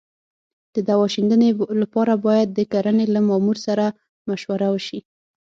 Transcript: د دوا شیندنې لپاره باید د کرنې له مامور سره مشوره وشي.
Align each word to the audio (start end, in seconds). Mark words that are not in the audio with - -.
د 0.75 0.77
دوا 0.89 1.05
شیندنې 1.15 1.49
لپاره 1.81 2.13
باید 2.25 2.49
د 2.53 2.59
کرنې 2.71 3.05
له 3.15 3.19
مامور 3.29 3.57
سره 3.67 3.85
مشوره 4.29 4.67
وشي. 4.73 4.99